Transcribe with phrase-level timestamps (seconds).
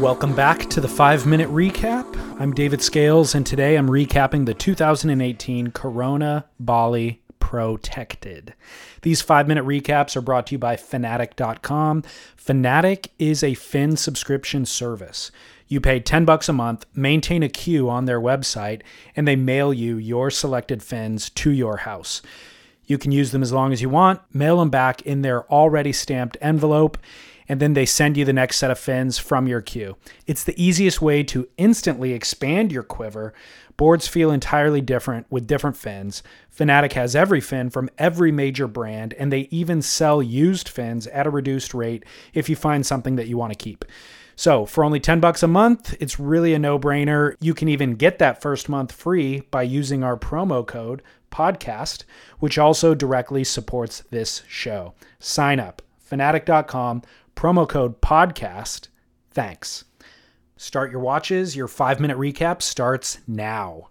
[0.00, 2.06] Welcome back to the five minute recap.
[2.40, 8.54] I'm David Scales, and today I'm recapping the 2018 Corona Bali Protected.
[9.02, 12.02] These five minute recaps are brought to you by Fanatic.com.
[12.34, 15.30] Fanatic is a Fin subscription service.
[15.68, 18.80] You pay 10 bucks a month, maintain a queue on their website,
[19.14, 22.22] and they mail you your selected fins to your house.
[22.86, 25.92] You can use them as long as you want, mail them back in their already
[25.92, 26.96] stamped envelope,
[27.50, 29.96] and then they send you the next set of fins from your queue.
[30.24, 33.34] It's the easiest way to instantly expand your quiver.
[33.76, 36.22] Boards feel entirely different with different fins.
[36.48, 41.26] Fanatic has every fin from every major brand, and they even sell used fins at
[41.26, 43.84] a reduced rate if you find something that you want to keep.
[44.36, 47.34] So, for only 10 bucks a month, it's really a no-brainer.
[47.40, 52.04] You can even get that first month free by using our promo code podcast,
[52.38, 54.94] which also directly supports this show.
[55.18, 57.02] Sign up fanatic.com
[57.40, 58.88] promo code podcast.
[59.30, 59.86] Thanks.
[60.58, 61.56] Start your watches.
[61.56, 63.88] Your five minute recap starts now.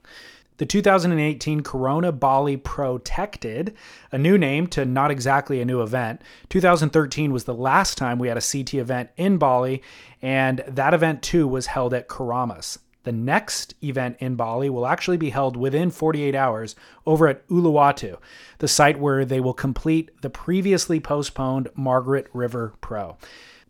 [0.57, 3.75] The 2018 Corona Bali Protected,
[4.11, 6.21] a new name to not exactly a new event.
[6.49, 9.81] 2013 was the last time we had a CT event in Bali,
[10.21, 12.77] and that event too was held at Keramas.
[13.09, 16.75] The next event in Bali will actually be held within 48 hours
[17.07, 18.19] over at Uluwatu,
[18.59, 23.17] the site where they will complete the previously postponed Margaret River Pro.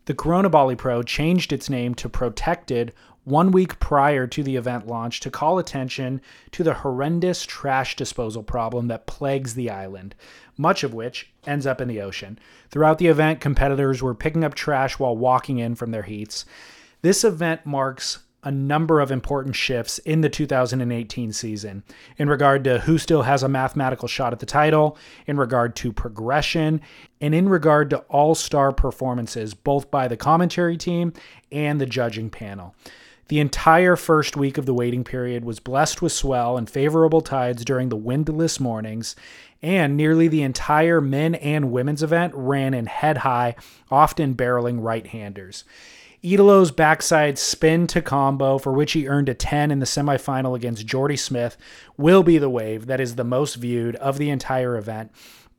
[0.04, 2.92] The Corona Bali Pro changed its name to Protected
[3.24, 6.20] one week prior to the event launch to call attention
[6.50, 10.14] to the horrendous trash disposal problem that plagues the island,
[10.58, 12.38] much of which ends up in the ocean.
[12.68, 16.44] Throughout the event, competitors were picking up trash while walking in from their heats.
[17.00, 21.82] This event marks a number of important shifts in the 2018 season
[22.16, 24.96] in regard to who still has a mathematical shot at the title,
[25.26, 26.80] in regard to progression,
[27.20, 31.12] and in regard to all star performances, both by the commentary team
[31.52, 32.74] and the judging panel.
[33.28, 37.64] The entire first week of the waiting period was blessed with swell and favorable tides
[37.64, 39.14] during the windless mornings,
[39.62, 43.54] and nearly the entire men and women's event ran in head high,
[43.88, 45.62] often barreling right handers.
[46.22, 50.86] Italo's backside spin to combo, for which he earned a 10 in the semifinal against
[50.86, 51.56] Jordy Smith,
[51.96, 55.10] will be the wave that is the most viewed of the entire event.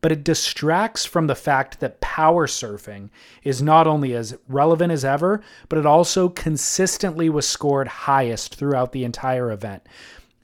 [0.01, 3.09] But it distracts from the fact that power surfing
[3.43, 8.91] is not only as relevant as ever, but it also consistently was scored highest throughout
[8.91, 9.87] the entire event.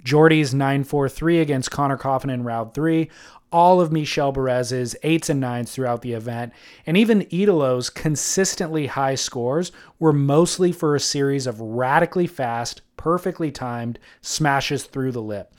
[0.03, 3.09] Jordy's 9-4-3 against Conner Coffin in round three
[3.51, 6.53] all of Michel Bourez's eights and nines throughout the event,
[6.85, 13.51] and even Italo's consistently high scores were mostly for a series of radically fast, perfectly
[13.51, 15.53] timed smashes through the lip.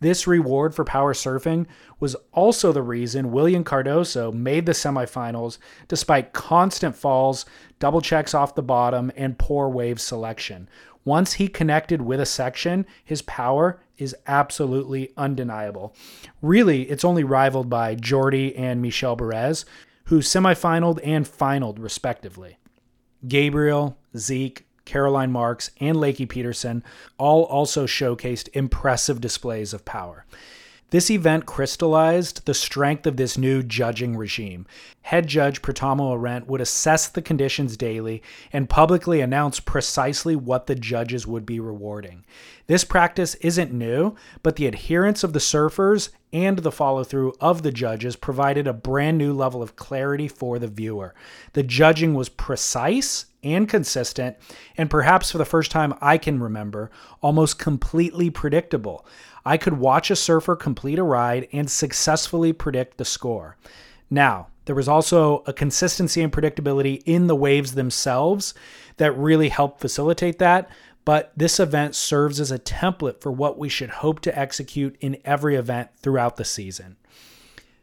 [0.00, 1.66] This reward for power surfing
[1.98, 7.46] was also the reason Willian Cardoso made the semifinals despite constant falls,
[7.78, 10.68] double checks off the bottom, and poor wave selection.
[11.04, 15.94] Once he connected with a section, his power is absolutely undeniable.
[16.42, 19.64] Really, it's only rivaled by Jordy and Michel Bourez,
[20.06, 22.58] who semifinaled and finaled respectively.
[23.26, 26.84] Gabriel, Zeke, Caroline Marks, and Lakey Peterson
[27.18, 30.26] all also showcased impressive displays of power.
[30.90, 34.66] This event crystallized the strength of this new judging regime.
[35.04, 38.22] Head judge Pritamo Ahrendt would assess the conditions daily
[38.54, 42.24] and publicly announce precisely what the judges would be rewarding.
[42.68, 47.62] This practice isn't new, but the adherence of the surfers and the follow through of
[47.62, 51.14] the judges provided a brand new level of clarity for the viewer.
[51.52, 54.38] The judging was precise and consistent,
[54.78, 56.90] and perhaps for the first time I can remember,
[57.20, 59.04] almost completely predictable.
[59.44, 63.58] I could watch a surfer complete a ride and successfully predict the score.
[64.08, 68.54] Now, there was also a consistency and predictability in the waves themselves
[68.96, 70.68] that really helped facilitate that.
[71.04, 75.18] But this event serves as a template for what we should hope to execute in
[75.24, 76.96] every event throughout the season.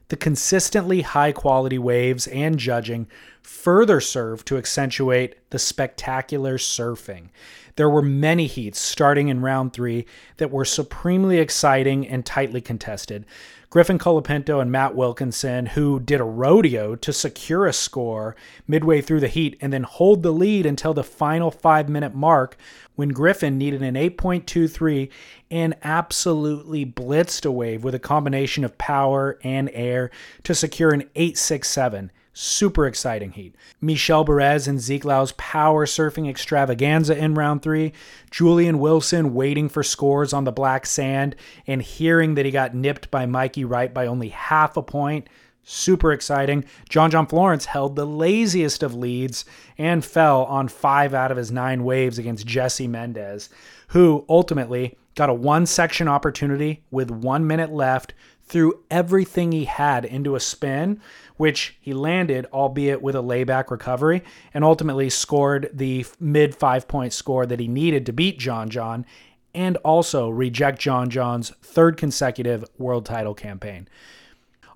[0.08, 3.08] The consistently high quality waves and judging
[3.42, 7.30] further serve to accentuate the spectacular surfing.
[7.78, 10.06] There were many heats starting in round three
[10.38, 13.26] that were supremely exciting and tightly contested.
[13.72, 18.36] Griffin Colapinto and Matt Wilkinson, who did a rodeo to secure a score
[18.68, 22.58] midway through the heat and then hold the lead until the final five minute mark
[22.96, 25.10] when Griffin needed an 8.23
[25.50, 30.12] and absolutely blitzed a wave with a combination of power and air
[30.44, 32.12] to secure an 867.
[32.34, 33.56] Super exciting heat.
[33.82, 37.92] Michel Bourez and Zeke Lau's power surfing extravaganza in round three.
[38.30, 41.36] Julian Wilson waiting for scores on the black sand
[41.68, 45.28] and hearing that he got nipped by Mikey Wright by only half a point.
[45.64, 46.66] Super exciting.
[46.90, 49.46] John John Florence held the laziest of leads
[49.78, 53.50] and fell on five out of his nine waves against Jesse Mendez,
[53.90, 58.14] who ultimately got a one section opportunity with one minute left,
[58.46, 61.00] threw everything he had into a spin,
[61.42, 64.22] which he landed, albeit with a layback recovery,
[64.54, 69.08] and ultimately scored the mid five point score that he needed to beat John John
[69.56, 73.88] and also reject John John's third consecutive world title campaign.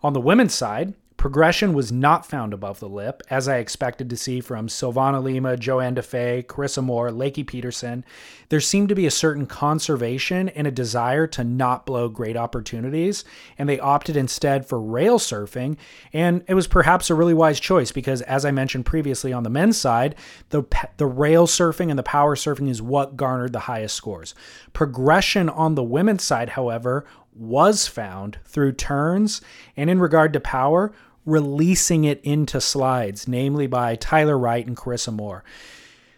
[0.02, 4.16] On the women's side, Progression was not found above the lip, as I expected to
[4.16, 8.06] see from Silvana Lima, Johanne Defay, Carissa Moore, Lakey Peterson.
[8.50, 13.25] There seemed to be a certain conservation and a desire to not blow great opportunities,
[13.57, 15.77] and they opted instead for rail surfing.
[16.13, 19.50] And it was perhaps a really wise choice because, as I mentioned previously on the
[19.50, 20.13] men's side,
[20.50, 20.62] the,
[20.98, 24.36] the rail surfing and the power surfing is what garnered the highest scores.
[24.74, 29.42] Progression on the women's side, however, was found through turns
[29.75, 30.94] and in regard to power
[31.25, 35.44] releasing it into slides, namely by Tyler Wright and Carissa Moore.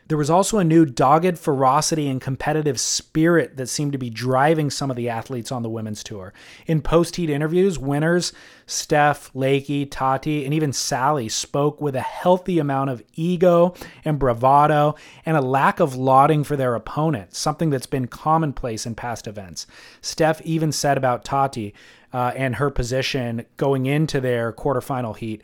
[0.07, 4.69] There was also a new dogged ferocity and competitive spirit that seemed to be driving
[4.69, 6.33] some of the athletes on the women's tour.
[6.65, 8.31] In post heat interviews, winners
[8.65, 13.74] Steph, Lakey, Tati, and even Sally spoke with a healthy amount of ego
[14.06, 14.95] and bravado
[15.25, 19.68] and a lack of lauding for their opponent, something that's been commonplace in past events.
[20.01, 21.74] Steph even said about Tati
[22.13, 25.42] uh, and her position going into their quarterfinal heat,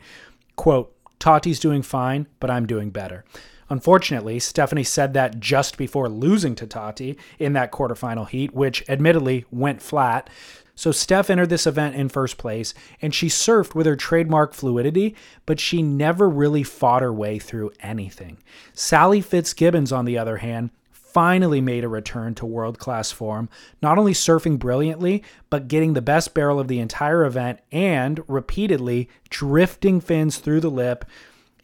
[0.56, 3.24] quote, Tati's doing fine, but I'm doing better.
[3.70, 9.44] Unfortunately, Stephanie said that just before losing to Tati in that quarterfinal heat, which admittedly
[9.50, 10.28] went flat.
[10.74, 15.14] So Steph entered this event in first place, and she surfed with her trademark fluidity,
[15.46, 18.38] but she never really fought her way through anything.
[18.72, 23.48] Sally Fitzgibbons, on the other hand, finally made a return to world class form,
[23.80, 29.08] not only surfing brilliantly, but getting the best barrel of the entire event and repeatedly
[29.30, 31.04] drifting fins through the lip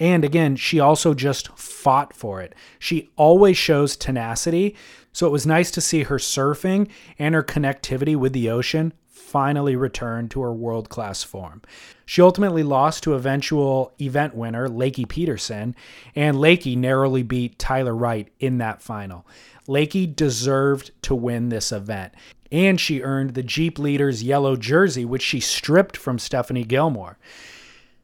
[0.01, 2.55] and again, she also just fought for it.
[2.79, 4.75] She always shows tenacity.
[5.13, 6.89] So it was nice to see her surfing
[7.19, 11.61] and her connectivity with the ocean finally return to her world class form.
[12.07, 15.77] She ultimately lost to eventual event winner Lakey Peterson,
[16.17, 19.25] and Lakey narrowly beat Tyler Wright in that final.
[19.69, 22.13] Lakey deserved to win this event,
[22.51, 27.19] and she earned the Jeep Leaders yellow jersey, which she stripped from Stephanie Gilmore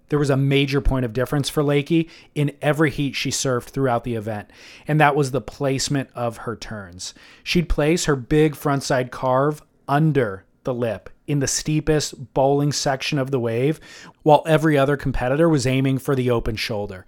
[0.09, 4.05] there was a major point of difference for Lakey in every heat she surfed throughout
[4.05, 4.51] the event,
[4.87, 7.15] and that was the placement of her turns.
[7.43, 13.31] She'd place her big frontside carve under the lip in the steepest bowling section of
[13.31, 13.81] the wave,
[14.23, 17.05] while every other competitor was aiming for the open shoulder.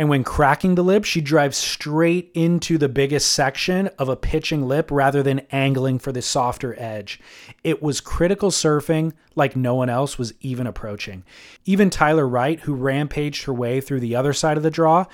[0.00, 4.66] And when cracking the lip, she drives straight into the biggest section of a pitching
[4.66, 7.20] lip rather than angling for the softer edge.
[7.64, 11.22] It was critical surfing like no one else was even approaching.
[11.66, 15.04] Even Tyler Wright, who rampaged her way through the other side of the draw,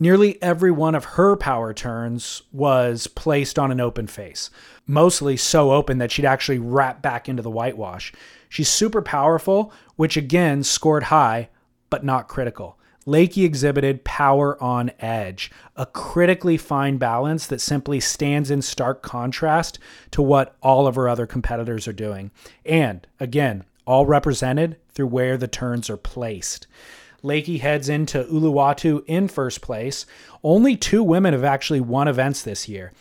[0.00, 4.48] nearly every one of her power turns was placed on an open face,
[4.86, 8.10] mostly so open that she'd actually wrap back into the whitewash.
[8.48, 11.50] She's super powerful, which again scored high,
[11.90, 12.78] but not critical.
[13.06, 19.78] Lakey exhibited power on edge, a critically fine balance that simply stands in stark contrast
[20.10, 22.30] to what all of her other competitors are doing.
[22.64, 26.66] And again, all represented through where the turns are placed.
[27.22, 30.06] Lakey heads into Uluwatu in first place.
[30.42, 32.92] Only two women have actually won events this year.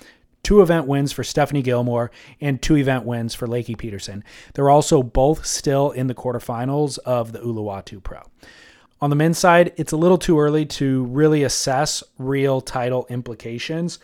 [0.44, 4.24] Two event wins for Stephanie Gilmore and two event wins for Lakey Peterson.
[4.54, 8.22] They're also both still in the quarterfinals of the Uluwatu Pro.
[9.04, 14.00] On the men's side, it's a little too early to really assess real title implications.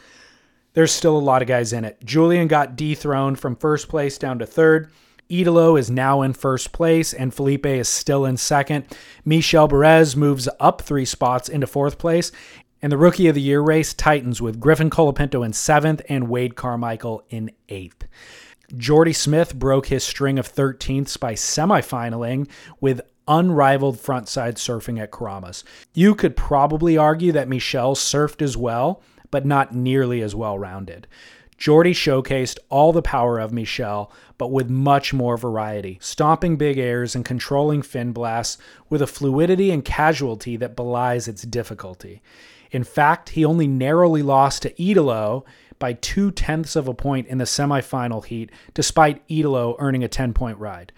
[0.74, 2.04] There's still a lot of guys in it.
[2.04, 4.92] Julian got dethroned from first place down to third.
[5.30, 8.88] Italo is now in first place, and Felipe is still in second.
[9.24, 12.34] Michel Bourez moves up three spots into fourth place.
[12.82, 16.58] And the Rookie of the Year race tightens with Griffin Colapinto in seventh and Wade
[16.58, 18.06] Carmichael in eighth.
[18.76, 22.50] Jordy Smith broke his string of 13ths by semifinaling
[22.82, 25.64] with unrivaled frontside surfing at Keramas.
[25.94, 31.08] You could probably argue that Michel surfed as well, but not nearly as well rounded.
[31.60, 37.16] Jordy showcased all the power of Michel, but with much more variety, stomping big airs
[37.16, 38.58] and controlling fin blasts
[38.90, 42.22] with a fluidity and casualty that belies its difficulty.
[42.72, 45.44] In fact, he only narrowly lost to Italo
[45.80, 50.34] by two tenths of a point in the semifinal heat, despite Italo earning a 10
[50.34, 50.94] point ride.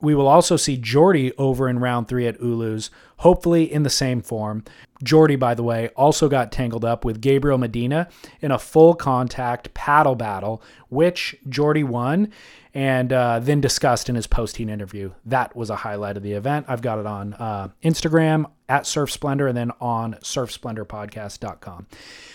[0.00, 4.20] We will also see Jordy over in round three at Ulus, hopefully in the same
[4.20, 4.64] form.
[5.02, 8.08] Jordy, by the way, also got tangled up with Gabriel Medina
[8.40, 12.30] in a full contact paddle battle, which Jordy won
[12.74, 15.12] and uh, then discussed in his post heat interview.
[15.24, 16.66] That was a highlight of the event.
[16.68, 21.86] I've got it on uh, Instagram at Surf Splendor and then on surfsplendorpodcast.com.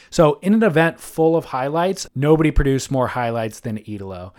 [0.10, 4.34] So, in an event full of highlights, nobody produced more highlights than Italo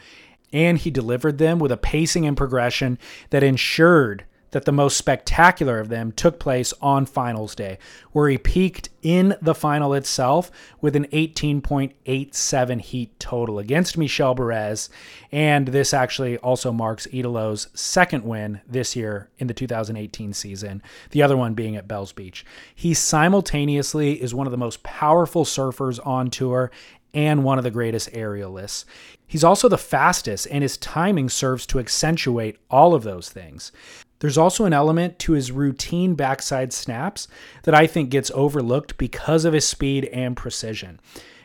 [0.52, 2.99] and he delivered them with a pacing and progression
[3.30, 7.78] that ensured that the most spectacular of them took place on finals day,
[8.12, 14.88] where he peaked in the final itself with an 18.87 heat total against Michel Bourez.
[15.33, 21.23] And this actually also marks Italo's second win this year in the 2018 season, the
[21.23, 22.45] other one being at Bells Beach.
[22.75, 26.71] He simultaneously is one of the most powerful surfers on tour
[27.14, 28.85] and one of the greatest aerialists.
[29.26, 33.73] He's also the fastest, and his timing serves to accentuate all of those things.
[34.21, 37.27] There's also an element to his routine backside snaps
[37.65, 41.00] that I think gets overlooked because of his speed and precision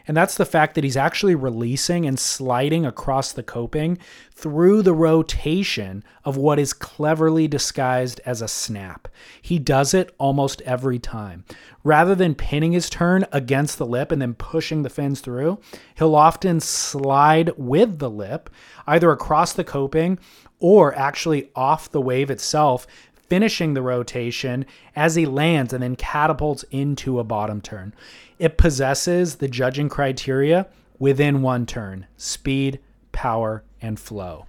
[0.07, 3.97] and that's the fact that he's actually releasing and sliding across the coping
[4.31, 9.07] through the rotation of what is cleverly disguised as a snap.
[9.41, 11.43] He does it almost every time.
[11.83, 15.59] Rather than pinning his turn against the lip and then pushing the fins through,
[15.95, 18.49] he'll often slide with the lip,
[18.87, 20.19] either across the coping
[20.59, 26.63] or actually off the wave itself, finishing the rotation as he lands and then catapults
[26.71, 27.93] into a bottom turn.
[28.39, 30.67] It possesses the judging criteria
[30.99, 32.79] within one turn speed,
[33.11, 34.45] power, and flow.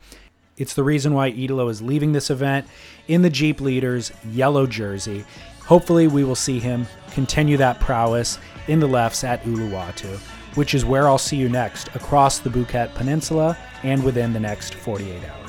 [0.57, 2.67] It's the reason why Italo is leaving this event
[3.09, 5.25] in the Jeep Leaders yellow jersey.
[5.67, 10.17] Hopefully, we will see him continue that prowess in the lefts at Uluwatu,
[10.57, 14.75] which is where I'll see you next across the Bukit Peninsula and within the next
[14.75, 15.46] 48 hours.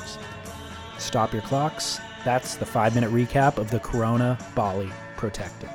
[0.98, 2.00] Stop your clocks.
[2.24, 5.70] That's the five minute recap of the Corona Bali Protected.